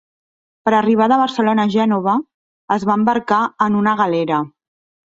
[0.63, 2.17] Per arribar de Barcelona a Gènova,
[2.79, 4.43] es va embarcar en una galera.